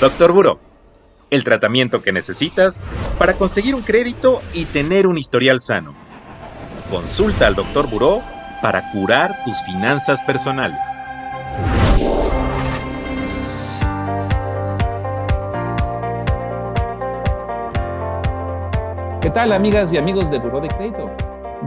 Doctor 0.00 0.30
Buró, 0.30 0.60
el 1.28 1.42
tratamiento 1.42 2.02
que 2.02 2.12
necesitas 2.12 2.86
para 3.18 3.34
conseguir 3.34 3.74
un 3.74 3.82
crédito 3.82 4.40
y 4.54 4.64
tener 4.66 5.08
un 5.08 5.18
historial 5.18 5.60
sano. 5.60 5.92
Consulta 6.88 7.48
al 7.48 7.56
Doctor 7.56 7.90
Buró 7.90 8.22
para 8.62 8.92
curar 8.92 9.42
tus 9.44 9.60
finanzas 9.62 10.22
personales. 10.22 10.86
¿Qué 19.20 19.30
tal 19.30 19.50
amigas 19.50 19.92
y 19.92 19.96
amigos 19.96 20.30
de 20.30 20.38
Buró 20.38 20.60
de 20.60 20.68
Crédito? 20.68 21.10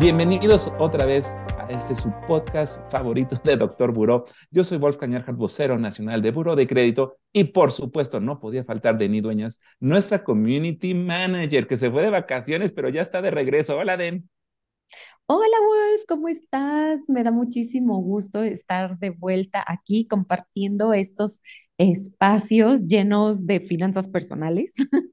Bienvenidos 0.01 0.73
otra 0.79 1.05
vez 1.05 1.27
a 1.59 1.67
este 1.69 1.93
su 1.93 2.11
podcast 2.27 2.81
favorito 2.91 3.39
de 3.43 3.55
Doctor 3.55 3.93
Buró. 3.93 4.25
Yo 4.49 4.63
soy 4.63 4.79
Wolfgang 4.79 5.13
Erhard, 5.13 5.35
vocero 5.35 5.77
nacional 5.77 6.23
de 6.23 6.31
Buró 6.31 6.55
de 6.55 6.65
Crédito 6.65 7.17
y 7.31 7.43
por 7.43 7.71
supuesto 7.71 8.19
no 8.19 8.39
podía 8.39 8.63
faltar 8.63 8.97
Denny 8.97 9.21
Dueñas, 9.21 9.61
nuestra 9.79 10.23
community 10.23 10.95
manager 10.95 11.67
que 11.67 11.75
se 11.75 11.91
fue 11.91 12.01
de 12.01 12.09
vacaciones 12.09 12.71
pero 12.71 12.89
ya 12.89 13.03
está 13.03 13.21
de 13.21 13.29
regreso. 13.29 13.77
Hola 13.77 13.95
Den. 13.95 14.27
Hola 15.27 15.57
Wolf, 15.67 16.05
¿cómo 16.07 16.29
estás? 16.29 17.07
Me 17.07 17.23
da 17.23 17.29
muchísimo 17.29 18.01
gusto 18.01 18.41
estar 18.41 18.97
de 18.97 19.11
vuelta 19.11 19.63
aquí 19.67 20.07
compartiendo 20.07 20.93
estos 20.93 21.41
espacios 21.77 22.87
llenos 22.87 23.45
de 23.45 23.59
finanzas 23.59 24.09
personales. 24.09 24.73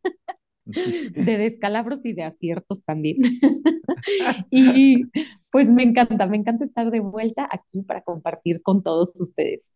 de 0.68 1.36
descalabros 1.38 2.04
y 2.04 2.12
de 2.12 2.24
aciertos 2.24 2.84
también. 2.84 3.16
y 4.50 5.04
pues 5.50 5.70
me 5.70 5.82
encanta, 5.82 6.26
me 6.26 6.36
encanta 6.36 6.64
estar 6.64 6.90
de 6.90 7.00
vuelta 7.00 7.48
aquí 7.50 7.82
para 7.82 8.02
compartir 8.02 8.62
con 8.62 8.82
todos 8.82 9.18
ustedes. 9.20 9.74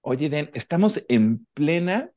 Oye, 0.00 0.28
Den, 0.28 0.50
estamos 0.52 1.02
en 1.08 1.46
plena 1.54 2.10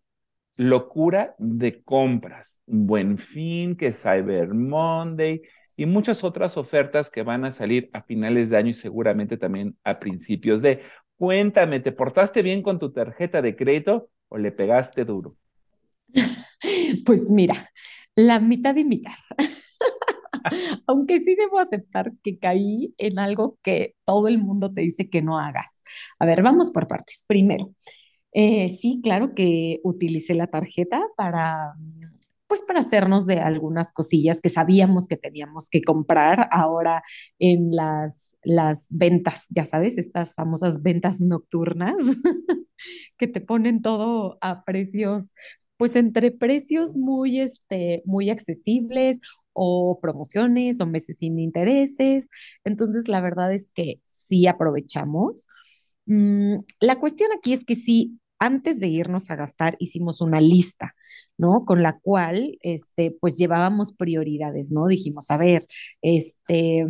locura 0.58 1.36
de 1.38 1.84
compras. 1.84 2.59
Buen 2.66 3.17
fin, 3.17 3.75
que 3.78 3.94
Cyber 3.94 4.53
Monday 4.53 5.42
y 5.75 5.86
muchas 5.86 6.23
otras 6.23 6.58
ofertas 6.58 7.09
que 7.09 7.23
van 7.23 7.45
a 7.45 7.52
salir 7.52 7.90
a 7.94 8.02
finales 8.02 8.50
de 8.50 8.58
año 8.58 8.69
y 8.69 8.73
seguramente 8.73 9.38
también 9.38 9.78
a 9.84 10.00
principios 10.00 10.62
de. 10.62 10.81
Cuéntame, 11.16 11.80
¿te 11.80 11.92
portaste 11.92 12.42
bien 12.42 12.62
con 12.62 12.78
tu 12.78 12.92
tarjeta 12.92 13.42
de 13.42 13.56
crédito 13.56 14.09
o 14.28 14.38
le 14.38 14.52
pegaste 14.52 15.06
duro? 15.06 15.36
Pues 17.05 17.31
mira, 17.31 17.72
la 18.16 18.39
mitad 18.39 18.75
y 18.75 18.83
mitad. 18.83 19.13
Aunque 20.88 21.19
sí 21.19 21.36
debo 21.36 21.59
aceptar 21.59 22.11
que 22.23 22.39
caí 22.39 22.94
en 22.97 23.19
algo 23.19 23.58
que 23.61 23.95
todo 24.05 24.27
el 24.27 24.39
mundo 24.39 24.73
te 24.73 24.81
dice 24.81 25.09
que 25.09 25.22
no 25.22 25.39
hagas. 25.39 25.81
A 26.19 26.25
ver, 26.25 26.41
vamos 26.44 26.72
por 26.72 26.88
partes. 26.88 27.23
Primero, 27.28 27.73
eh, 28.33 28.69
sí, 28.69 29.02
claro 29.03 29.33
que 29.35 29.80
utilicé 29.83 30.35
la 30.35 30.47
tarjeta 30.47 31.02
para, 31.17 31.73
pues 32.47 32.61
para 32.63 32.81
hacernos 32.81 33.25
de 33.25 33.39
algunas 33.41 33.91
cosillas 33.94 34.41
que 34.41 34.50
sabíamos 34.50 35.08
que 35.08 35.17
teníamos 35.17 35.69
que 35.69 35.81
comprar 35.83 36.50
ahora 36.52 37.03
en 37.39 37.72
las, 37.72 38.38
las 38.44 38.88
ventas, 38.91 39.47
ya 39.50 39.66
sabes, 39.66 39.97
estas 39.97 40.35
famosas 40.35 40.81
ventas 40.83 41.22
nocturnas 41.22 41.95
que 43.17 43.28
te 43.28 43.41
ponen 43.41 43.81
todo 43.81 44.38
a 44.41 44.63
precios 44.66 45.33
pues 45.78 45.95
entre 45.95 46.31
precios 46.31 46.97
muy, 46.97 47.39
este, 47.39 48.02
muy 48.06 48.30
accesibles 48.30 49.20
o 49.53 50.00
promociones 50.02 50.80
o 50.81 50.86
meses 50.86 51.19
sin 51.19 51.39
intereses. 51.39 52.30
Entonces, 52.64 53.08
la 53.08 53.22
verdad 53.22 53.53
es 53.53 53.72
que 53.72 54.00
sí 54.03 54.47
aprovechamos. 54.47 55.47
Mm, 56.06 56.58
la 56.80 56.95
cuestión 57.00 57.31
aquí 57.38 57.53
es 57.53 57.66
que 57.66 57.75
sí, 57.75 58.19
antes 58.39 58.80
de 58.80 58.88
irnos 58.88 59.30
a 59.31 59.36
gastar, 59.36 59.75
hicimos 59.80 60.22
una 60.22 60.42
lista, 60.42 60.95
¿no? 61.38 61.66
Con 61.66 61.81
la 61.84 62.00
cual, 62.00 62.58
este, 62.62 63.12
pues 63.19 63.38
llevábamos 63.38 63.94
prioridades, 63.94 64.72
¿no? 64.72 64.88
Dijimos, 64.88 65.31
a 65.31 65.38
ver, 65.38 65.67
este, 66.02 66.85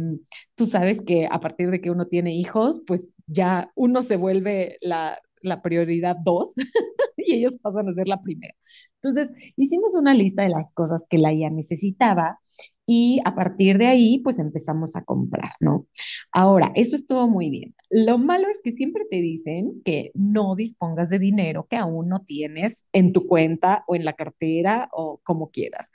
tú 0.55 0.65
sabes 0.65 1.01
que 1.01 1.27
a 1.31 1.39
partir 1.39 1.71
de 1.71 1.81
que 1.81 1.91
uno 1.91 2.07
tiene 2.07 2.35
hijos, 2.35 2.81
pues 2.85 3.13
ya 3.27 3.71
uno 3.75 4.01
se 4.01 4.17
vuelve 4.17 4.77
la, 4.81 5.19
la 5.47 5.61
prioridad 5.61 6.15
dos 6.23 6.55
y 7.17 7.35
ellos 7.35 7.57
pasan 7.57 7.89
a 7.89 7.93
ser 7.93 8.07
la 8.07 8.21
primera. 8.21 8.53
Entonces, 9.01 9.31
hicimos 9.55 9.95
una 9.95 10.13
lista 10.13 10.43
de 10.43 10.49
las 10.49 10.71
cosas 10.73 11.05
que 11.09 11.17
la 11.17 11.33
IA 11.33 11.49
necesitaba 11.49 12.39
y 12.89 13.19
a 13.25 13.35
partir 13.35 13.77
de 13.77 13.87
ahí, 13.87 14.19
pues 14.19 14.39
empezamos 14.39 14.95
a 14.95 15.03
comprar, 15.03 15.51
¿no? 15.59 15.87
Ahora, 16.31 16.71
eso 16.75 16.95
estuvo 16.95 17.27
muy 17.27 17.49
bien. 17.49 17.75
Lo 17.89 18.17
malo 18.17 18.47
es 18.47 18.61
que 18.63 18.71
siempre 18.71 19.03
te 19.09 19.21
dicen 19.21 19.81
que 19.83 20.11
no 20.13 20.55
dispongas 20.55 21.09
de 21.09 21.19
dinero 21.19 21.67
que 21.69 21.75
aún 21.75 22.07
no 22.07 22.23
tienes 22.25 22.87
en 22.93 23.11
tu 23.11 23.27
cuenta 23.27 23.83
o 23.87 23.95
en 23.95 24.05
la 24.05 24.13
cartera 24.13 24.89
o 24.93 25.19
como 25.23 25.51
quieras. 25.51 25.91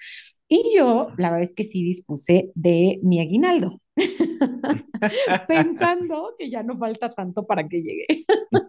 Y 0.48 0.62
yo, 0.76 1.08
la 1.16 1.30
verdad 1.30 1.48
es 1.48 1.54
que 1.54 1.64
sí 1.64 1.82
dispuse 1.82 2.52
de 2.54 3.00
mi 3.02 3.20
aguinaldo, 3.20 3.80
pensando 5.48 6.34
que 6.38 6.50
ya 6.50 6.62
no 6.62 6.76
falta 6.76 7.08
tanto 7.08 7.46
para 7.46 7.66
que 7.66 7.82
llegue. 7.82 8.06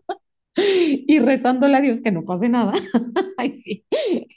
y 1.08 1.20
rezándole 1.20 1.78
a 1.78 1.82
Dios 1.82 2.02
que 2.02 2.12
no 2.12 2.26
pase 2.26 2.50
nada. 2.50 2.74
Ay, 3.38 3.54
sí. 3.54 3.86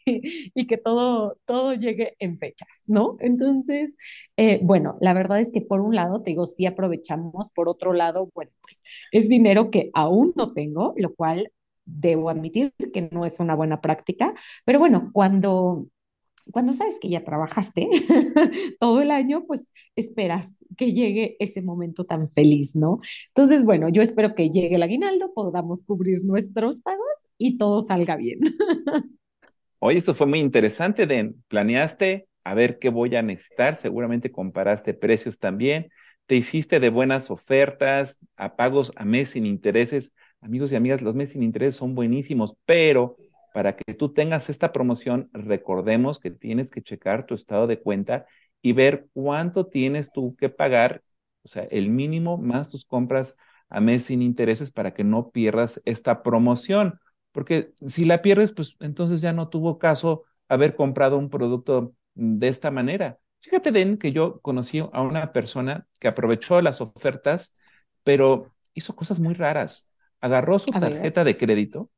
y 0.05 0.67
que 0.67 0.77
todo, 0.77 1.39
todo 1.45 1.75
llegue 1.75 2.17
en 2.19 2.39
fechas, 2.39 2.85
¿no? 2.87 3.17
Entonces, 3.21 3.97
eh, 4.37 4.61
bueno, 4.63 4.97
la 5.01 5.15
verdad 5.15 5.41
es 5.41 5.53
que 5.53 5.61
por 5.61 5.81
un 5.81 5.95
lado, 5.95 6.23
te 6.23 6.31
digo, 6.31 6.47
sí 6.47 6.67
aprovechamos, 6.67 7.51
por 7.53 7.69
otro 7.69 7.93
lado, 7.93 8.31
bueno, 8.35 8.53
pues 8.61 8.83
es 9.13 9.29
dinero 9.29 9.71
que 9.71 9.91
aún 9.95 10.33
no 10.37 10.53
tengo, 10.53 10.95
lo 10.97 11.15
cual 11.15 11.53
debo 11.85 12.31
admitir 12.31 12.73
que 12.93 13.09
no 13.13 13.25
es 13.25 13.39
una 13.41 13.55
buena 13.55 13.81
práctica, 13.81 14.35
pero 14.65 14.79
bueno, 14.79 15.11
cuando 15.13 15.87
cuando 16.51 16.73
sabes 16.73 16.99
que 17.01 17.09
ya 17.09 17.25
trabajaste 17.25 17.89
todo 18.81 19.01
el 19.03 19.11
año, 19.11 19.45
pues 19.47 19.71
esperas 19.97 20.65
que 20.77 20.93
llegue 20.93 21.37
ese 21.41 21.63
momento 21.63 22.05
tan 22.05 22.31
feliz, 22.31 22.77
¿no? 22.77 23.01
Entonces, 23.29 23.65
bueno, 23.65 23.89
yo 23.89 24.03
espero 24.03 24.35
que 24.35 24.51
llegue 24.51 24.77
el 24.77 24.83
aguinaldo, 24.83 25.33
podamos 25.35 25.85
cubrir 25.85 26.25
nuestros 26.25 26.81
pagos 26.81 27.07
y 27.39 27.59
todo 27.59 27.81
salga 27.81 28.17
bien. 28.17 28.41
Oye, 29.79 29.99
esto 29.99 30.15
fue 30.15 30.27
muy 30.27 30.41
interesante, 30.41 31.07
Den. 31.07 31.43
Planeaste 31.49 32.29
a 32.45 32.55
ver 32.55 32.79
qué 32.79 32.89
voy 32.89 33.15
a 33.17 33.23
necesitar, 33.23 33.77
seguramente 33.77 34.31
comparaste 34.31 34.95
precios 34.95 35.39
también, 35.39 35.91
te 36.27 36.37
hiciste 36.37 36.81
de 36.81 36.91
buenas 36.91 37.31
ofertas, 37.31 38.19
a 38.37 38.57
pagos 38.57 38.93
a 38.97 39.05
mes 39.05 39.31
sin 39.31 39.47
intereses. 39.47 40.13
Amigos 40.41 40.73
y 40.73 40.77
amigas, 40.77 41.03
los 41.03 41.15
meses 41.15 41.35
sin 41.35 41.43
intereses 41.43 41.77
son 41.77 41.95
buenísimos, 41.95 42.57
pero 42.65 43.17
para 43.57 43.75
que 43.75 43.95
tú 43.95 44.13
tengas 44.13 44.51
esta 44.51 44.71
promoción, 44.71 45.31
recordemos 45.33 46.19
que 46.19 46.31
tienes 46.31 46.71
que 46.71 46.83
checar 46.83 47.25
tu 47.25 47.35
estado 47.35 47.67
de 47.67 47.81
cuenta 47.81 48.27
y 48.61 48.75
ver 48.75 49.09
cuánto 49.15 49.65
tienes 49.65 50.13
tú 50.13 50.37
que 50.37 50.51
pagar, 50.51 51.03
o 51.43 51.49
sea, 51.49 51.63
el 51.71 51.89
mínimo 51.89 52.37
más 52.37 52.69
tus 52.69 52.85
compras 52.85 53.35
a 53.71 53.81
mes 53.81 54.03
sin 54.03 54.21
intereses 54.21 54.71
para 54.71 54.93
que 54.93 55.05
no 55.05 55.31
pierdas 55.31 55.81
esta 55.87 56.23
promoción. 56.23 57.01
Porque 57.33 57.73
si 57.81 58.05
la 58.05 58.21
pierdes, 58.21 58.53
pues 58.53 58.77
entonces 58.79 59.23
ya 59.23 59.33
no 59.33 59.49
tuvo 59.49 59.79
caso 59.79 60.25
haber 60.49 60.77
comprado 60.77 61.17
un 61.17 61.31
producto 61.31 61.95
de 62.15 62.49
esta 62.49 62.71
manera. 62.71 63.19
Fíjate, 63.41 63.73
Den, 63.73 63.97
que 63.97 64.13
yo 64.13 64.39
conocí 64.41 64.81
a 64.81 65.01
una 65.01 65.33
persona 65.33 65.87
que 65.99 66.09
aprovechó 66.09 66.61
las 66.61 66.83
ofertas, 66.83 67.57
pero 68.05 68.53
hizo 68.75 68.95
cosas 68.95 69.19
muy 69.19 69.33
raras. 69.33 69.91
Agarró 70.21 70.59
su 70.59 70.73
tarjeta 70.73 71.25
de 71.25 71.39
crédito 71.39 71.91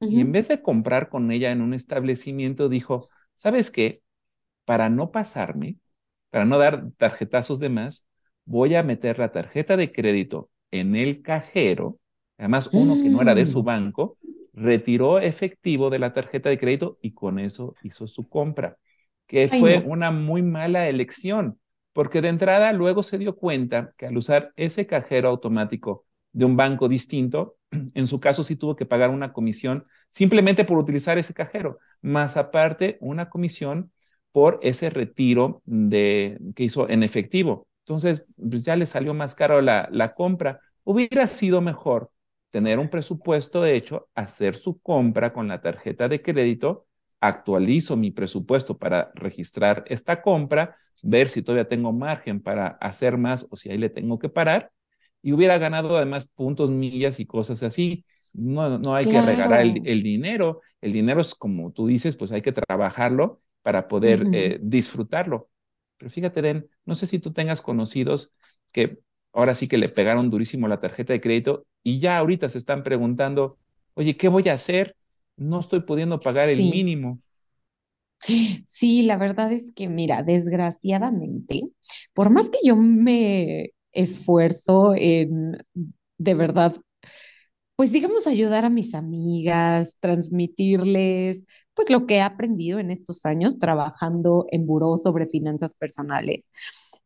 y 0.00 0.20
en 0.20 0.32
vez 0.32 0.48
de 0.48 0.62
comprar 0.62 1.08
con 1.10 1.30
ella 1.30 1.52
en 1.52 1.60
un 1.60 1.74
establecimiento, 1.74 2.68
dijo, 2.68 3.08
¿sabes 3.34 3.70
qué? 3.70 4.00
Para 4.64 4.88
no 4.88 5.10
pasarme, 5.10 5.76
para 6.30 6.44
no 6.44 6.58
dar 6.58 6.90
tarjetazos 6.96 7.60
de 7.60 7.68
más, 7.68 8.08
voy 8.44 8.74
a 8.74 8.82
meter 8.82 9.18
la 9.18 9.32
tarjeta 9.32 9.76
de 9.76 9.92
crédito 9.92 10.50
en 10.70 10.96
el 10.96 11.22
cajero, 11.22 11.98
además 12.38 12.70
uno 12.72 12.94
que 12.94 13.10
no 13.10 13.20
era 13.20 13.34
de 13.34 13.44
su 13.44 13.62
mm. 13.62 13.64
banco, 13.64 14.18
retiró 14.52 15.18
efectivo 15.18 15.90
de 15.90 15.98
la 15.98 16.12
tarjeta 16.12 16.48
de 16.48 16.58
crédito 16.58 16.98
y 17.02 17.12
con 17.12 17.38
eso 17.38 17.74
hizo 17.82 18.06
su 18.06 18.28
compra, 18.28 18.76
que 19.26 19.48
fue 19.48 19.82
una 19.84 20.10
muy 20.10 20.42
mala 20.42 20.88
elección, 20.88 21.60
porque 21.92 22.22
de 22.22 22.28
entrada 22.28 22.72
luego 22.72 23.02
se 23.02 23.18
dio 23.18 23.36
cuenta 23.36 23.92
que 23.96 24.06
al 24.06 24.16
usar 24.16 24.52
ese 24.56 24.86
cajero 24.86 25.28
automático 25.28 26.06
de 26.32 26.44
un 26.44 26.56
banco 26.56 26.88
distinto, 26.88 27.56
en 27.94 28.06
su 28.06 28.20
caso 28.20 28.42
sí 28.42 28.56
tuvo 28.56 28.76
que 28.76 28.86
pagar 28.86 29.10
una 29.10 29.32
comisión 29.32 29.86
simplemente 30.10 30.64
por 30.64 30.78
utilizar 30.78 31.18
ese 31.18 31.34
cajero, 31.34 31.78
más 32.02 32.36
aparte 32.36 32.98
una 33.00 33.28
comisión 33.28 33.92
por 34.32 34.58
ese 34.62 34.90
retiro 34.90 35.62
de, 35.64 36.38
que 36.54 36.64
hizo 36.64 36.88
en 36.88 37.02
efectivo. 37.02 37.66
Entonces, 37.84 38.24
pues 38.36 38.62
ya 38.62 38.76
le 38.76 38.86
salió 38.86 39.14
más 39.14 39.34
caro 39.34 39.60
la, 39.60 39.88
la 39.90 40.14
compra. 40.14 40.60
Hubiera 40.84 41.26
sido 41.26 41.60
mejor 41.60 42.10
tener 42.50 42.78
un 42.78 42.88
presupuesto 42.88 43.62
de 43.62 43.74
hecho, 43.74 44.08
hacer 44.14 44.54
su 44.54 44.78
compra 44.80 45.32
con 45.32 45.48
la 45.48 45.60
tarjeta 45.60 46.08
de 46.08 46.22
crédito, 46.22 46.86
actualizo 47.20 47.96
mi 47.96 48.12
presupuesto 48.12 48.78
para 48.78 49.10
registrar 49.14 49.84
esta 49.88 50.22
compra, 50.22 50.76
ver 51.02 51.28
si 51.28 51.42
todavía 51.42 51.68
tengo 51.68 51.92
margen 51.92 52.40
para 52.40 52.68
hacer 52.80 53.18
más 53.18 53.46
o 53.50 53.56
si 53.56 53.70
ahí 53.70 53.78
le 53.78 53.90
tengo 53.90 54.18
que 54.18 54.28
parar 54.28 54.70
y 55.22 55.32
hubiera 55.32 55.58
ganado 55.58 55.96
además 55.96 56.26
puntos, 56.26 56.70
millas 56.70 57.20
y 57.20 57.26
cosas 57.26 57.62
así. 57.62 58.04
No, 58.32 58.78
no 58.78 58.94
hay 58.94 59.04
que 59.04 59.20
regalar 59.20 59.60
el, 59.60 60.02
dinero. 60.02 60.60
El 60.80 60.92
dinero 60.92 61.20
es 61.20 61.34
como 61.34 61.72
tú 61.72 61.86
dices, 61.86 62.16
pues 62.16 62.32
hay 62.32 62.42
que 62.42 62.52
trabajarlo 62.52 63.40
para 63.62 63.88
poder 63.88 64.26
eh, 64.32 64.58
disfrutarlo. 64.62 65.50
Pero 65.98 66.10
fíjate, 66.10 66.40
Den, 66.40 66.68
no 66.84 66.94
sé 66.94 67.06
si 67.06 67.18
tú 67.18 67.32
tengas 67.32 67.60
conocidos 67.60 68.32
que 68.72 68.98
ahora 69.32 69.54
sí 69.54 69.68
que 69.68 69.78
le 69.78 69.88
pegaron 69.88 70.30
durísimo 70.30 70.68
la 70.68 70.80
tarjeta 70.80 71.12
de 71.12 71.20
crédito 71.20 71.66
y 71.82 71.98
ya 71.98 72.18
ahorita 72.18 72.48
se 72.48 72.58
están 72.58 72.82
preguntando, 72.82 73.58
oye, 73.94 74.16
¿qué 74.16 74.28
voy 74.28 74.48
a 74.48 74.54
hacer? 74.54 74.96
No 75.36 75.60
estoy 75.60 75.80
pudiendo 75.80 76.18
pagar 76.18 76.48
el 76.48 76.58
mínimo. 76.58 77.20
Sí, 78.66 79.02
la 79.02 79.16
verdad 79.16 79.50
es 79.50 79.72
que, 79.74 79.88
mira, 79.88 80.22
desgraciadamente, 80.22 81.62
por 82.12 82.30
más 82.30 82.50
que 82.50 82.58
yo 82.62 82.76
me 82.76 83.70
esfuerzo 83.92 84.94
en 84.96 85.58
de 86.18 86.34
verdad, 86.34 86.76
pues 87.76 87.92
digamos, 87.92 88.26
ayudar 88.26 88.64
a 88.66 88.70
mis 88.70 88.94
amigas, 88.94 89.96
transmitirles, 90.00 91.44
pues 91.74 91.88
lo 91.90 92.06
que 92.06 92.16
he 92.16 92.20
aprendido 92.22 92.78
en 92.78 92.90
estos 92.90 93.24
años 93.24 93.58
trabajando 93.58 94.46
en 94.50 94.66
buró 94.66 94.96
sobre 94.98 95.26
finanzas 95.26 95.74
personales, 95.74 96.46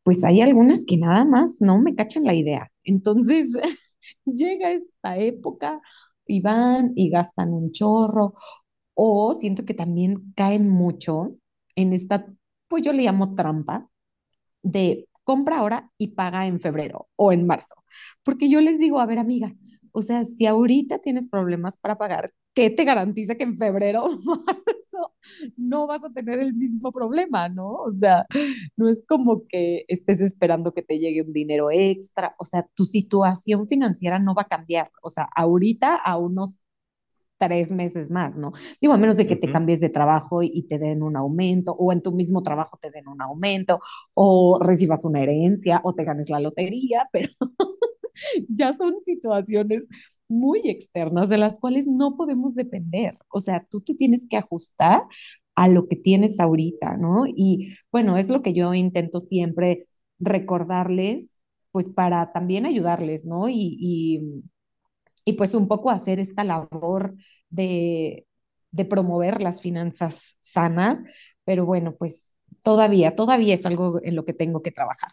pues 0.02 0.24
hay 0.24 0.40
algunas 0.40 0.84
que 0.84 0.96
nada 0.96 1.24
más 1.24 1.58
no 1.60 1.78
me 1.80 1.94
cachan 1.94 2.24
la 2.24 2.34
idea. 2.34 2.70
Entonces, 2.84 3.52
llega 4.26 4.72
esta 4.72 5.16
época 5.18 5.80
y 6.26 6.40
van 6.40 6.92
y 6.96 7.10
gastan 7.10 7.52
un 7.52 7.70
chorro 7.72 8.34
o 8.94 9.34
siento 9.34 9.64
que 9.64 9.74
también 9.74 10.32
caen 10.36 10.70
mucho 10.70 11.36
en 11.76 11.92
esta, 11.92 12.26
pues 12.68 12.82
yo 12.84 12.92
le 12.92 13.02
llamo 13.04 13.34
trampa 13.34 13.88
de 14.62 15.08
compra 15.24 15.58
ahora 15.58 15.90
y 15.98 16.08
paga 16.08 16.46
en 16.46 16.60
febrero 16.60 17.08
o 17.16 17.32
en 17.32 17.46
marzo. 17.46 17.74
Porque 18.22 18.48
yo 18.48 18.60
les 18.60 18.78
digo, 18.78 19.00
a 19.00 19.06
ver 19.06 19.18
amiga, 19.18 19.54
o 19.92 20.02
sea, 20.02 20.24
si 20.24 20.46
ahorita 20.46 20.98
tienes 20.98 21.28
problemas 21.28 21.76
para 21.76 21.96
pagar, 21.96 22.32
¿qué 22.54 22.70
te 22.70 22.84
garantiza 22.84 23.36
que 23.36 23.44
en 23.44 23.56
febrero 23.56 24.04
o 24.04 24.10
marzo 24.46 25.14
no 25.56 25.86
vas 25.86 26.04
a 26.04 26.10
tener 26.12 26.40
el 26.40 26.54
mismo 26.54 26.92
problema, 26.92 27.48
no? 27.48 27.72
O 27.74 27.92
sea, 27.92 28.26
no 28.76 28.88
es 28.88 29.04
como 29.06 29.46
que 29.48 29.84
estés 29.88 30.20
esperando 30.20 30.72
que 30.72 30.82
te 30.82 30.98
llegue 30.98 31.22
un 31.22 31.32
dinero 31.32 31.70
extra, 31.70 32.34
o 32.38 32.44
sea, 32.44 32.66
tu 32.74 32.84
situación 32.84 33.66
financiera 33.66 34.18
no 34.18 34.34
va 34.34 34.42
a 34.42 34.48
cambiar, 34.48 34.90
o 35.02 35.10
sea, 35.10 35.28
ahorita 35.34 35.96
a 35.96 36.18
unos 36.18 36.60
tres 37.38 37.72
meses 37.72 38.10
más, 38.10 38.36
¿no? 38.36 38.52
Digo, 38.80 38.92
a 38.94 38.96
menos 38.98 39.16
de 39.16 39.26
que 39.26 39.36
te 39.36 39.50
cambies 39.50 39.80
de 39.80 39.88
trabajo 39.90 40.42
y, 40.42 40.62
te 40.68 40.78
den 40.78 41.02
un 41.02 41.16
aumento, 41.16 41.74
o 41.78 41.92
en 41.92 42.02
tu 42.02 42.12
mismo 42.12 42.42
trabajo 42.42 42.78
te 42.80 42.90
den 42.90 43.08
un 43.08 43.20
aumento, 43.22 43.80
o 44.14 44.58
recibas 44.60 45.04
una 45.04 45.22
herencia, 45.22 45.80
o 45.84 45.94
te 45.94 46.04
ganes 46.04 46.30
la 46.30 46.40
lotería, 46.40 47.08
pero 47.12 47.30
ya 48.48 48.72
son 48.74 48.96
situaciones 49.04 49.88
muy 50.28 50.60
externas 50.64 51.28
de 51.28 51.38
las 51.38 51.58
cuales 51.58 51.86
no 51.86 52.16
podemos 52.16 52.54
depender. 52.54 53.18
O 53.28 53.40
sea, 53.40 53.66
tú 53.70 53.80
te 53.80 53.94
tienes 53.94 54.26
que 54.28 54.36
ajustar 54.36 55.02
a 55.54 55.68
lo 55.68 55.86
que 55.88 55.96
tienes 55.96 56.40
ahorita, 56.40 56.96
¿no? 56.96 57.26
Y 57.26 57.74
bueno, 57.92 58.16
es 58.16 58.28
lo 58.28 58.42
que 58.42 58.52
yo 58.54 58.74
intento 58.74 59.20
siempre 59.20 59.86
recordarles, 60.18 61.40
pues 61.72 61.88
para 61.88 62.32
también 62.32 62.66
ayudarles, 62.66 63.26
¿no? 63.26 63.48
y 63.48 63.76
y 63.80 64.44
pues 65.32 65.54
un 65.54 65.66
poco 65.68 65.90
hacer 65.90 66.20
esta 66.20 66.44
labor 66.44 67.14
de, 67.48 68.26
de 68.70 68.84
promover 68.84 69.42
las 69.42 69.60
finanzas 69.62 70.36
sanas, 70.40 71.00
pero 71.44 71.64
bueno, 71.64 71.94
pues 71.96 72.34
todavía, 72.62 73.16
todavía 73.16 73.54
es 73.54 73.64
algo 73.66 74.00
en 74.02 74.14
lo 74.16 74.24
que 74.24 74.34
tengo 74.34 74.62
que 74.62 74.70
trabajar. 74.70 75.10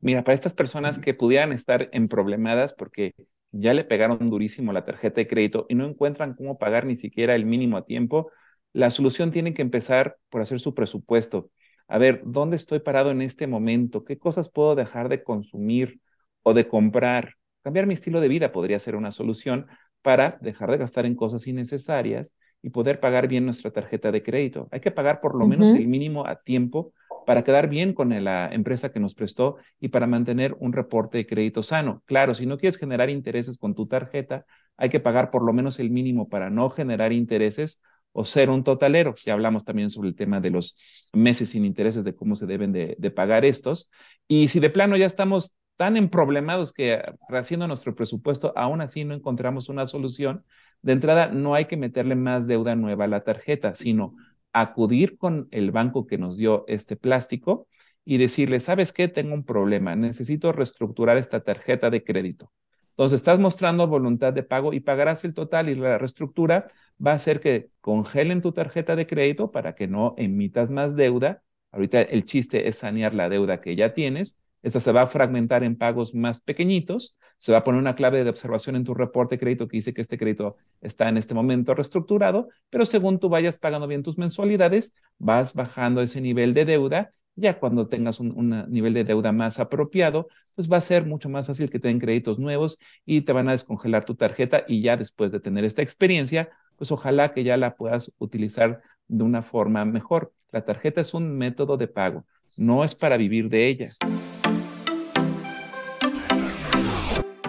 Mira, 0.00 0.22
para 0.22 0.34
estas 0.34 0.54
personas 0.54 0.98
que 0.98 1.14
pudieran 1.14 1.52
estar 1.52 1.88
en 1.92 2.08
problemadas 2.08 2.74
porque 2.74 3.14
ya 3.52 3.72
le 3.72 3.84
pegaron 3.84 4.28
durísimo 4.30 4.72
la 4.72 4.84
tarjeta 4.84 5.16
de 5.20 5.28
crédito 5.28 5.66
y 5.68 5.74
no 5.76 5.86
encuentran 5.86 6.34
cómo 6.34 6.58
pagar 6.58 6.84
ni 6.86 6.96
siquiera 6.96 7.34
el 7.34 7.46
mínimo 7.46 7.76
a 7.78 7.86
tiempo, 7.86 8.30
la 8.72 8.90
solución 8.90 9.30
tiene 9.32 9.54
que 9.54 9.62
empezar 9.62 10.18
por 10.28 10.42
hacer 10.42 10.60
su 10.60 10.74
presupuesto. 10.74 11.50
A 11.88 11.98
ver, 11.98 12.22
¿dónde 12.24 12.56
estoy 12.56 12.80
parado 12.80 13.10
en 13.10 13.22
este 13.22 13.46
momento? 13.46 14.04
¿Qué 14.04 14.18
cosas 14.18 14.50
puedo 14.50 14.74
dejar 14.74 15.08
de 15.08 15.22
consumir 15.22 16.00
o 16.42 16.52
de 16.54 16.68
comprar? 16.68 17.34
Cambiar 17.64 17.86
mi 17.86 17.94
estilo 17.94 18.20
de 18.20 18.28
vida 18.28 18.52
podría 18.52 18.78
ser 18.78 18.94
una 18.94 19.10
solución 19.10 19.66
para 20.02 20.38
dejar 20.42 20.70
de 20.70 20.76
gastar 20.76 21.06
en 21.06 21.14
cosas 21.14 21.46
innecesarias 21.46 22.34
y 22.62 22.68
poder 22.68 23.00
pagar 23.00 23.26
bien 23.26 23.46
nuestra 23.46 23.70
tarjeta 23.70 24.12
de 24.12 24.22
crédito. 24.22 24.68
Hay 24.70 24.80
que 24.80 24.90
pagar 24.90 25.22
por 25.22 25.34
lo 25.34 25.46
menos 25.46 25.68
el 25.68 25.88
mínimo 25.88 26.26
a 26.26 26.42
tiempo 26.42 26.92
para 27.24 27.42
quedar 27.42 27.70
bien 27.70 27.94
con 27.94 28.10
la 28.22 28.50
empresa 28.52 28.92
que 28.92 29.00
nos 29.00 29.14
prestó 29.14 29.56
y 29.80 29.88
para 29.88 30.06
mantener 30.06 30.54
un 30.60 30.74
reporte 30.74 31.16
de 31.16 31.26
crédito 31.26 31.62
sano. 31.62 32.02
Claro, 32.04 32.34
si 32.34 32.44
no 32.44 32.58
quieres 32.58 32.76
generar 32.76 33.08
intereses 33.08 33.56
con 33.56 33.74
tu 33.74 33.86
tarjeta, 33.86 34.44
hay 34.76 34.90
que 34.90 35.00
pagar 35.00 35.30
por 35.30 35.42
lo 35.42 35.54
menos 35.54 35.80
el 35.80 35.88
mínimo 35.88 36.28
para 36.28 36.50
no 36.50 36.68
generar 36.68 37.14
intereses 37.14 37.80
o 38.12 38.24
ser 38.24 38.50
un 38.50 38.62
totalero. 38.62 39.14
Ya 39.24 39.32
hablamos 39.32 39.64
también 39.64 39.88
sobre 39.88 40.10
el 40.10 40.14
tema 40.14 40.38
de 40.38 40.50
los 40.50 41.08
meses 41.14 41.48
sin 41.48 41.64
intereses, 41.64 42.04
de 42.04 42.14
cómo 42.14 42.36
se 42.36 42.44
deben 42.44 42.72
de, 42.72 42.94
de 42.98 43.10
pagar 43.10 43.46
estos. 43.46 43.90
Y 44.28 44.48
si 44.48 44.60
de 44.60 44.68
plano 44.68 44.98
ya 44.98 45.06
estamos 45.06 45.54
tan 45.76 45.96
emproblemados 45.96 46.72
que 46.72 47.02
haciendo 47.28 47.66
nuestro 47.66 47.94
presupuesto, 47.94 48.52
aún 48.56 48.80
así 48.80 49.04
no 49.04 49.14
encontramos 49.14 49.68
una 49.68 49.86
solución, 49.86 50.44
de 50.82 50.92
entrada 50.92 51.28
no 51.28 51.54
hay 51.54 51.64
que 51.66 51.76
meterle 51.76 52.14
más 52.14 52.46
deuda 52.46 52.76
nueva 52.76 53.04
a 53.04 53.08
la 53.08 53.24
tarjeta, 53.24 53.74
sino 53.74 54.14
acudir 54.52 55.18
con 55.18 55.48
el 55.50 55.72
banco 55.72 56.06
que 56.06 56.18
nos 56.18 56.36
dio 56.36 56.64
este 56.68 56.96
plástico 56.96 57.68
y 58.04 58.18
decirle, 58.18 58.60
¿sabes 58.60 58.92
qué? 58.92 59.08
Tengo 59.08 59.34
un 59.34 59.44
problema, 59.44 59.96
necesito 59.96 60.52
reestructurar 60.52 61.16
esta 61.16 61.40
tarjeta 61.40 61.90
de 61.90 62.04
crédito. 62.04 62.52
Entonces, 62.90 63.20
estás 63.20 63.40
mostrando 63.40 63.88
voluntad 63.88 64.32
de 64.32 64.44
pago 64.44 64.72
y 64.72 64.80
pagarás 64.80 65.24
el 65.24 65.34
total 65.34 65.68
y 65.68 65.74
la 65.74 65.98
reestructura 65.98 66.68
va 67.04 67.12
a 67.12 67.14
hacer 67.14 67.40
que 67.40 67.70
congelen 67.80 68.40
tu 68.40 68.52
tarjeta 68.52 68.94
de 68.94 69.06
crédito 69.06 69.50
para 69.50 69.74
que 69.74 69.88
no 69.88 70.14
emitas 70.16 70.70
más 70.70 70.94
deuda. 70.94 71.42
Ahorita 71.72 72.02
el 72.02 72.24
chiste 72.24 72.68
es 72.68 72.76
sanear 72.76 73.12
la 73.14 73.28
deuda 73.28 73.60
que 73.60 73.74
ya 73.74 73.94
tienes 73.94 74.43
esta 74.64 74.80
se 74.80 74.92
va 74.92 75.02
a 75.02 75.06
fragmentar 75.06 75.62
en 75.62 75.76
pagos 75.76 76.14
más 76.14 76.40
pequeñitos, 76.40 77.16
se 77.36 77.52
va 77.52 77.58
a 77.58 77.64
poner 77.64 77.78
una 77.78 77.94
clave 77.94 78.24
de 78.24 78.30
observación 78.30 78.76
en 78.76 78.84
tu 78.84 78.94
reporte 78.94 79.34
de 79.34 79.38
crédito 79.38 79.68
que 79.68 79.76
dice 79.76 79.92
que 79.92 80.00
este 80.00 80.16
crédito 80.16 80.56
está 80.80 81.10
en 81.10 81.18
este 81.18 81.34
momento 81.34 81.74
reestructurado, 81.74 82.48
pero 82.70 82.86
según 82.86 83.18
tú 83.18 83.28
vayas 83.28 83.58
pagando 83.58 83.86
bien 83.86 84.02
tus 84.02 84.16
mensualidades, 84.16 84.94
vas 85.18 85.52
bajando 85.52 86.00
ese 86.00 86.22
nivel 86.22 86.54
de 86.54 86.64
deuda. 86.64 87.12
Ya 87.36 87.58
cuando 87.58 87.88
tengas 87.88 88.20
un, 88.20 88.64
nivel 88.70 88.94
de 88.94 89.04
deuda 89.04 89.32
más 89.32 89.60
apropiado, 89.60 90.28
pues 90.56 90.70
va 90.70 90.78
a 90.78 90.80
ser 90.80 91.04
mucho 91.04 91.28
más 91.28 91.46
fácil 91.46 91.68
que 91.68 91.78
te 91.78 91.88
den 91.88 91.98
créditos 91.98 92.38
nuevos 92.38 92.78
y 93.04 93.20
te 93.20 93.34
van 93.34 93.48
a 93.48 93.52
descongelar 93.52 94.06
tu 94.06 94.14
tarjeta 94.14 94.64
y 94.66 94.80
ya 94.80 94.96
después 94.96 95.30
de 95.30 95.40
tener 95.40 95.66
esta 95.66 95.82
experiencia, 95.82 96.48
pues 96.76 96.90
ojalá 96.90 97.34
que 97.34 97.44
ya 97.44 97.58
la 97.58 97.76
puedas 97.76 98.12
utilizar 98.16 98.80
de 99.08 99.24
una 99.24 99.42
forma 99.42 99.84
mejor. 99.84 100.32
La 100.52 100.64
tarjeta 100.64 101.02
es 101.02 101.12
un 101.12 101.36
método 101.36 101.76
de 101.76 101.88
pago, 101.88 102.24
no 102.56 102.82
es 102.82 102.94
para 102.94 103.18
vivir 103.18 103.50
de 103.50 103.66
ella. 103.66 103.88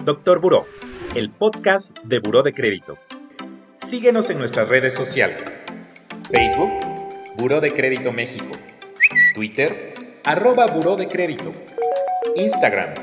Doctor 0.06 0.38
Buró, 0.38 0.66
el 1.16 1.30
podcast 1.30 1.98
de 2.04 2.20
Buró 2.20 2.44
de 2.44 2.54
Crédito. 2.54 2.96
Síguenos 3.74 4.30
en 4.30 4.38
nuestras 4.38 4.68
redes 4.68 4.94
sociales. 4.94 5.58
Facebook, 6.30 6.70
Buró 7.36 7.60
de 7.60 7.72
Crédito 7.72 8.12
México. 8.12 8.52
Twitter, 9.34 9.94
arroba 10.22 10.68
Buró 10.68 10.94
de 10.94 11.08
Crédito. 11.08 11.50
Instagram, 12.36 12.94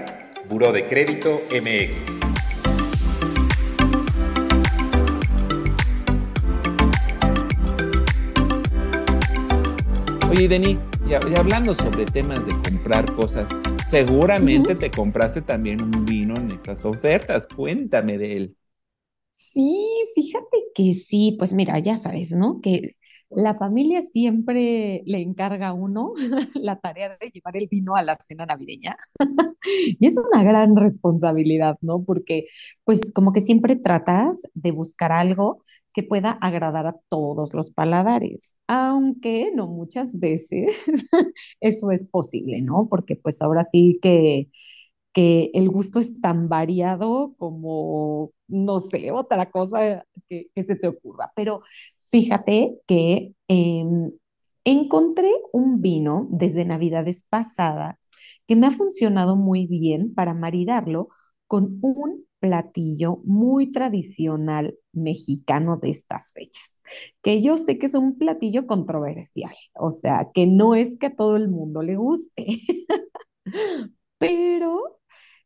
Buró 0.48 0.72
de 0.72 0.88
Crédito 0.88 1.42
MX. 1.52 1.92
Oye, 10.30 10.48
Denis, 10.48 10.78
y 11.06 11.36
hablando 11.38 11.74
sobre 11.74 12.06
temas 12.06 12.40
de 12.46 12.54
comprar 12.70 13.12
cosas 13.12 13.50
Seguramente 13.94 14.74
te 14.74 14.90
compraste 14.90 15.44
también 15.44 15.80
un 15.84 16.04
vino 16.04 16.34
en 16.36 16.52
estas 16.52 16.84
ofertas. 16.84 17.46
Cuéntame 17.46 18.18
de 18.18 18.38
él. 18.38 18.58
Sí, 19.36 19.86
fíjate 20.16 20.64
que 20.74 20.96
sí, 20.96 21.36
pues 21.38 21.54
mira, 21.54 21.78
ya 21.78 21.96
sabes, 21.96 22.32
¿no? 22.32 22.60
Que 22.60 22.96
la 23.36 23.56
familia 23.56 24.02
siempre 24.02 25.04
le 25.06 25.22
encarga 25.22 25.70
a 25.70 25.74
uno 25.74 26.14
la 26.56 26.80
tarea 26.80 27.18
de 27.20 27.30
llevar 27.30 27.58
el 27.58 27.68
vino 27.68 27.96
a 27.96 28.04
la 28.04 28.16
cena 28.16 28.46
navideña. 28.46 28.98
y 30.00 30.06
es 30.06 30.18
una 30.32 30.44
gran 30.44 30.76
responsabilidad, 30.76 31.78
¿no? 31.82 32.04
Porque 32.04 32.48
pues 32.84 33.12
como 33.14 33.32
que 33.34 33.42
siempre 33.42 33.76
tratas 33.76 34.44
de 34.54 34.72
buscar 34.72 35.12
algo 35.12 35.64
que 35.94 36.04
pueda 36.04 36.32
agradar 36.32 36.88
a 36.88 36.96
todos 37.08 37.54
los 37.54 37.72
paladares, 37.72 38.56
aunque 38.68 39.52
no 39.54 39.68
muchas 39.68 40.20
veces 40.20 40.76
eso 41.62 41.92
es 41.92 42.08
posible, 42.08 42.62
¿no? 42.62 42.88
Porque 42.90 43.16
pues 43.16 43.42
ahora 43.42 43.64
sí 43.64 43.94
que, 44.02 44.50
que 45.14 45.52
el 45.54 45.70
gusto 45.70 46.00
es 46.00 46.20
tan 46.22 46.50
variado 46.50 47.36
como, 47.38 48.32
no 48.48 48.80
sé, 48.80 49.12
otra 49.12 49.52
cosa 49.52 50.06
que, 50.30 50.50
se 50.56 50.76
te 50.76 50.88
ocurra, 50.88 51.32
pero 51.36 51.62
fíjate 52.14 52.80
que 52.86 53.34
em, 53.48 54.12
encontré 54.66 55.32
un 55.52 55.82
vino 55.82 56.28
desde 56.30 56.64
navidades 56.64 57.24
pasadas 57.24 57.98
que 58.46 58.56
me 58.56 58.68
ha 58.68 58.72
funcionado 58.72 59.36
muy 59.36 59.66
bien 59.66 60.14
para 60.14 60.36
maridarlo 60.36 61.08
con 61.48 61.80
un 61.82 62.28
platillo 62.40 63.18
muy 63.26 63.72
tradicional 63.72 64.78
mexicano 64.92 65.78
de 65.78 65.90
estas 65.90 66.34
fechas, 66.34 66.84
que 67.24 67.42
yo 67.42 67.58
sé 67.58 67.80
que 67.80 67.88
es 67.88 67.96
un 67.96 68.16
platillo 68.20 68.68
controversial, 68.68 69.56
o 69.74 69.90
sea, 69.90 70.30
que 70.36 70.46
no 70.46 70.76
es 70.76 70.98
que 71.00 71.08
a 71.08 71.16
todo 71.16 71.36
el 71.36 71.50
mundo 71.50 71.82
le 71.82 71.96
guste, 71.96 72.46
pero 74.20 75.00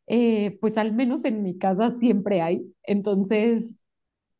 eh, 0.06 0.58
pues 0.60 0.76
al 0.76 0.94
menos 0.94 1.24
en 1.24 1.42
mi 1.42 1.56
casa 1.56 1.90
siempre 1.90 2.42
hay, 2.42 2.74
entonces 2.82 3.82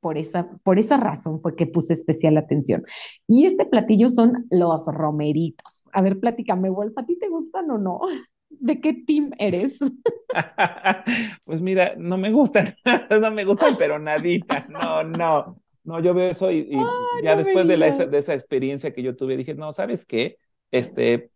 por 0.00 0.18
esa, 0.18 0.50
por 0.62 0.78
esa 0.78 0.96
razón 0.96 1.40
fue 1.40 1.56
que 1.56 1.66
puse 1.66 1.92
especial 1.92 2.36
atención. 2.36 2.84
Y 3.26 3.46
este 3.46 3.66
platillo 3.66 4.08
son 4.08 4.46
los 4.50 4.86
romeritos. 4.86 5.88
A 5.92 6.02
ver, 6.02 6.20
platícame, 6.20 6.70
Wolf, 6.70 6.96
¿a 6.96 7.06
ti 7.06 7.18
te 7.18 7.28
gustan 7.28 7.70
o 7.70 7.78
no? 7.78 8.00
¿De 8.50 8.80
qué 8.80 8.94
team 8.94 9.30
eres? 9.38 9.78
pues 11.44 11.60
mira, 11.60 11.94
no 11.96 12.16
me 12.16 12.32
gustan, 12.32 12.74
no 13.20 13.30
me 13.30 13.44
gustan, 13.44 13.74
pero 13.78 13.98
nadita, 13.98 14.66
no, 14.68 15.04
no. 15.04 15.60
No, 15.84 16.00
yo 16.00 16.12
veo 16.12 16.30
eso 16.30 16.50
y, 16.52 16.68
ya 17.22 17.34
después 17.34 17.66
de, 17.66 17.78
la, 17.78 17.90
de, 17.90 18.18
esa 18.18 18.34
experiencia 18.34 18.92
que 18.92 19.02
yo 19.02 19.16
tuve, 19.16 19.38
dije, 19.38 19.54
no, 19.54 19.72
¿sabes 19.72 20.04
qué? 20.04 20.36
Este, 20.70 21.30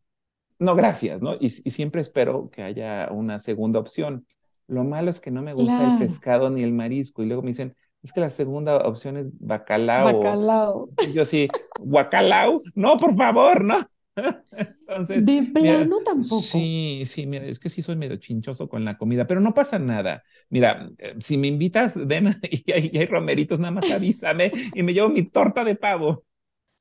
no, 0.58 0.76
gracias, 0.76 1.20
¿no? 1.22 1.36
Y, 1.40 1.48
siempre 1.48 2.02
espero 2.02 2.50
que 2.50 2.62
haya 2.62 3.08
una 3.10 3.38
segunda 3.38 3.80
opción. 3.80 4.26
Lo 4.68 4.84
malo 4.84 5.10
es 5.10 5.20
que 5.20 5.30
no 5.30 5.42
me 5.42 5.54
gusta 5.54 5.92
el 5.92 5.98
pescado 5.98 6.50
ni 6.50 6.62
el 6.62 6.72
marisco. 6.72 7.22
Y 7.22 7.26
luego 7.26 7.42
me 7.42 7.48
dicen, 7.48 7.74
es 8.02 8.12
que 8.12 8.20
la 8.20 8.30
segunda 8.30 8.78
opción 8.78 9.16
es 9.16 9.26
bacalao. 9.38 10.12
Bacalao. 10.12 10.88
yo 11.14 11.24
sí, 11.24 11.48
guacalao. 11.78 12.60
No, 12.74 12.96
por 12.96 13.16
favor, 13.16 13.64
no. 13.64 13.86
Entonces, 14.80 15.24
de 15.24 15.44
plano 15.54 15.98
tampoco. 16.04 16.42
Sí, 16.42 17.04
sí, 17.06 17.26
mira, 17.26 17.46
es 17.46 17.60
que 17.60 17.68
sí 17.68 17.80
soy 17.80 17.96
medio 17.96 18.16
chinchoso 18.16 18.68
con 18.68 18.84
la 18.84 18.98
comida, 18.98 19.26
pero 19.26 19.40
no 19.40 19.54
pasa 19.54 19.78
nada. 19.78 20.22
Mira, 20.50 20.90
eh, 20.98 21.14
si 21.20 21.38
me 21.38 21.46
invitas, 21.46 21.96
ven 22.06 22.40
y 22.50 22.72
hay, 22.72 23.06
romeritos, 23.06 23.60
nada 23.60 23.70
más 23.70 23.90
avísame 23.90 24.50
y 24.74 24.82
me 24.82 24.92
llevo 24.92 25.08
mi 25.08 25.22
torta 25.22 25.64
de 25.64 25.76
pavo. 25.76 26.24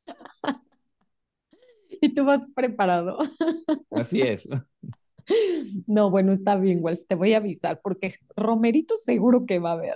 y 2.01 2.13
tú 2.13 2.25
vas 2.25 2.47
preparado. 2.53 3.19
Así 3.91 4.21
es. 4.21 4.49
No, 5.85 6.09
bueno, 6.09 6.31
está 6.31 6.55
bien, 6.55 6.81
Wolf, 6.81 7.01
te 7.07 7.15
voy 7.15 7.33
a 7.33 7.37
avisar 7.37 7.79
porque 7.81 8.11
romeritos 8.35 9.03
seguro 9.03 9.45
que 9.45 9.59
va 9.59 9.69
a 9.69 9.73
haber. 9.73 9.95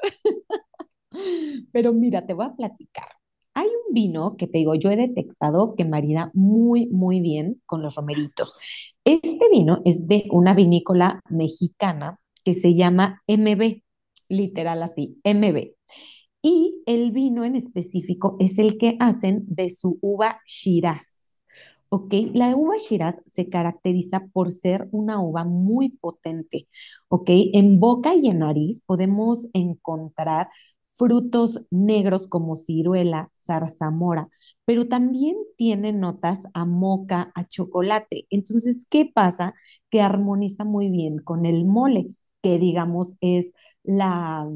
Pero 1.71 1.93
mira, 1.93 2.25
te 2.25 2.33
voy 2.33 2.45
a 2.45 2.55
platicar. 2.55 3.07
Hay 3.53 3.67
un 3.67 3.93
vino 3.93 4.35
que 4.37 4.47
te 4.47 4.57
digo, 4.57 4.75
yo 4.75 4.91
he 4.91 4.97
detectado 4.97 5.75
que 5.75 5.85
marida 5.85 6.29
muy, 6.33 6.87
muy 6.87 7.21
bien 7.21 7.61
con 7.65 7.81
los 7.81 7.95
romeritos. 7.95 8.57
Este 9.05 9.49
vino 9.49 9.81
es 9.85 10.07
de 10.07 10.25
una 10.31 10.53
vinícola 10.53 11.21
mexicana 11.29 12.19
que 12.43 12.53
se 12.53 12.75
llama 12.75 13.23
MB, 13.27 13.81
literal 14.29 14.83
así, 14.83 15.19
MB. 15.23 15.73
Y 16.41 16.83
el 16.85 17.11
vino 17.11 17.43
en 17.43 17.55
específico 17.55 18.35
es 18.39 18.59
el 18.59 18.77
que 18.77 18.97
hacen 18.99 19.45
de 19.47 19.69
su 19.69 19.97
uva 20.01 20.41
Shiraz. 20.45 21.41
¿Ok? 21.89 22.13
La 22.33 22.55
uva 22.55 22.75
Shiraz 22.77 23.23
se 23.25 23.49
caracteriza 23.49 24.27
por 24.33 24.51
ser 24.51 24.87
una 24.91 25.21
uva 25.21 25.43
muy 25.45 25.89
potente. 25.89 26.67
¿Ok? 27.07 27.29
En 27.53 27.79
boca 27.79 28.13
y 28.15 28.27
en 28.27 28.39
nariz 28.39 28.81
podemos 28.85 29.47
encontrar 29.53 30.49
frutos 30.97 31.65
negros 31.71 32.27
como 32.27 32.55
ciruela, 32.55 33.29
zarzamora, 33.35 34.29
pero 34.65 34.87
también 34.87 35.35
tiene 35.57 35.93
notas 35.93 36.43
a 36.53 36.65
moca, 36.65 37.31
a 37.35 37.45
chocolate. 37.47 38.27
Entonces, 38.29 38.87
¿qué 38.89 39.09
pasa? 39.13 39.53
Que 39.89 40.01
armoniza 40.01 40.63
muy 40.65 40.89
bien 40.89 41.19
con 41.19 41.45
el 41.45 41.65
mole, 41.65 42.09
que 42.41 42.59
digamos 42.59 43.17
es 43.21 43.53
la, 43.83 44.47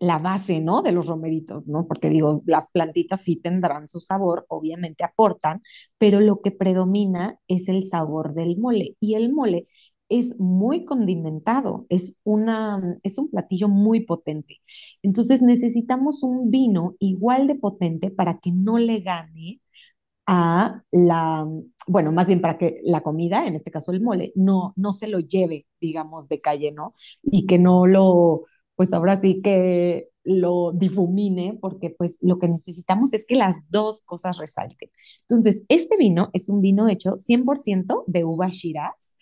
la 0.00 0.18
base, 0.18 0.60
¿no? 0.60 0.82
De 0.82 0.92
los 0.92 1.06
romeritos, 1.06 1.68
¿no? 1.68 1.86
Porque 1.86 2.10
digo, 2.10 2.42
las 2.46 2.66
plantitas 2.70 3.22
sí 3.22 3.36
tendrán 3.40 3.88
su 3.88 4.00
sabor, 4.00 4.44
obviamente 4.48 5.04
aportan, 5.04 5.62
pero 5.98 6.20
lo 6.20 6.40
que 6.42 6.50
predomina 6.52 7.38
es 7.48 7.68
el 7.68 7.84
sabor 7.86 8.34
del 8.34 8.58
mole. 8.58 8.96
Y 9.00 9.14
el 9.14 9.32
mole 9.32 9.66
es 10.08 10.38
muy 10.38 10.84
condimentado, 10.84 11.86
es, 11.88 12.16
una, 12.24 12.98
es 13.02 13.18
un 13.18 13.30
platillo 13.30 13.68
muy 13.68 14.00
potente. 14.00 14.60
Entonces 15.02 15.42
necesitamos 15.42 16.22
un 16.22 16.50
vino 16.50 16.94
igual 17.00 17.46
de 17.48 17.56
potente 17.56 18.10
para 18.10 18.38
que 18.38 18.52
no 18.52 18.78
le 18.78 19.00
gane 19.00 19.60
a 20.26 20.82
la, 20.90 21.46
bueno, 21.86 22.12
más 22.12 22.26
bien 22.26 22.40
para 22.40 22.58
que 22.58 22.80
la 22.84 23.02
comida, 23.02 23.46
en 23.46 23.54
este 23.54 23.70
caso 23.70 23.92
el 23.92 24.02
mole, 24.02 24.32
no, 24.34 24.72
no 24.76 24.92
se 24.92 25.06
lo 25.08 25.20
lleve, 25.20 25.66
digamos, 25.80 26.28
de 26.28 26.40
calle, 26.40 26.72
¿no? 26.72 26.94
Y 27.22 27.46
que 27.46 27.58
no 27.58 27.86
lo, 27.86 28.44
pues 28.74 28.92
ahora 28.92 29.16
sí 29.16 29.40
que 29.42 30.08
lo 30.24 30.72
difumine, 30.72 31.56
porque 31.60 31.90
pues 31.90 32.18
lo 32.20 32.38
que 32.40 32.48
necesitamos 32.48 33.12
es 33.12 33.24
que 33.26 33.36
las 33.36 33.56
dos 33.70 34.02
cosas 34.02 34.38
resalten. 34.38 34.90
Entonces, 35.28 35.64
este 35.68 35.96
vino 35.96 36.30
es 36.32 36.48
un 36.48 36.60
vino 36.60 36.88
hecho 36.88 37.18
100% 37.18 38.02
de 38.08 38.24
uva 38.24 38.48
Shiraz 38.48 39.15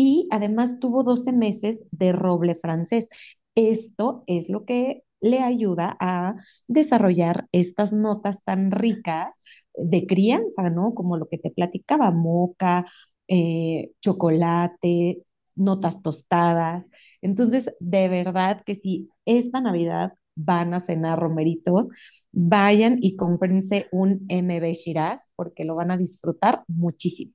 y 0.00 0.26
además 0.30 0.78
tuvo 0.80 1.02
12 1.02 1.30
meses 1.32 1.84
de 1.90 2.12
roble 2.12 2.54
francés. 2.54 3.08
Esto 3.54 4.24
es 4.26 4.48
lo 4.48 4.64
que 4.64 5.02
le 5.20 5.40
ayuda 5.40 5.94
a 6.00 6.36
desarrollar 6.68 7.46
estas 7.52 7.92
notas 7.92 8.42
tan 8.42 8.70
ricas 8.70 9.42
de 9.74 10.06
crianza, 10.06 10.70
¿no? 10.70 10.94
Como 10.94 11.18
lo 11.18 11.28
que 11.28 11.36
te 11.36 11.50
platicaba, 11.50 12.10
moca, 12.12 12.86
eh, 13.28 13.92
chocolate, 14.00 15.22
notas 15.54 16.00
tostadas. 16.02 16.90
Entonces, 17.20 17.74
de 17.80 18.08
verdad 18.08 18.62
que 18.64 18.74
si 18.76 19.10
esta 19.26 19.60
Navidad 19.60 20.14
van 20.34 20.72
a 20.72 20.80
cenar 20.80 21.18
romeritos, 21.18 21.88
vayan 22.32 22.96
y 23.02 23.16
cómprense 23.16 23.88
un 23.92 24.24
MB 24.28 24.72
Shiraz 24.72 25.28
porque 25.36 25.64
lo 25.66 25.74
van 25.74 25.90
a 25.90 25.98
disfrutar 25.98 26.64
muchísimo. 26.68 27.32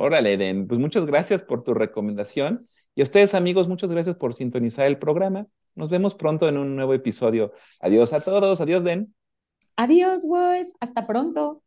Órale, 0.00 0.36
Den. 0.36 0.68
Pues 0.68 0.78
muchas 0.78 1.04
gracias 1.06 1.42
por 1.42 1.64
tu 1.64 1.74
recomendación. 1.74 2.60
Y 2.94 3.00
a 3.00 3.02
ustedes, 3.02 3.34
amigos, 3.34 3.66
muchas 3.66 3.90
gracias 3.90 4.14
por 4.14 4.32
sintonizar 4.32 4.86
el 4.86 4.96
programa. 4.96 5.48
Nos 5.74 5.90
vemos 5.90 6.14
pronto 6.14 6.48
en 6.48 6.56
un 6.56 6.76
nuevo 6.76 6.94
episodio. 6.94 7.52
Adiós 7.80 8.12
a 8.12 8.20
todos. 8.20 8.60
Adiós, 8.60 8.84
Den. 8.84 9.12
Adiós, 9.74 10.24
Wolf. 10.24 10.68
Hasta 10.78 11.04
pronto. 11.04 11.64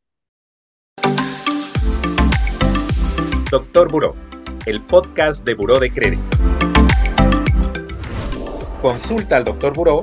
Doctor 3.52 3.92
Buró, 3.92 4.16
el 4.66 4.82
podcast 4.82 5.46
de 5.46 5.54
Buró 5.54 5.78
de 5.78 5.92
Crédito. 5.92 6.38
Consulta 8.82 9.36
al 9.36 9.44
Doctor 9.44 9.74
Buró 9.74 10.02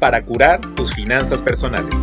para 0.00 0.24
curar 0.24 0.62
tus 0.76 0.94
finanzas 0.94 1.42
personales. 1.42 1.94